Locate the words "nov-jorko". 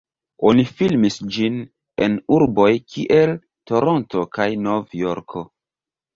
4.71-5.47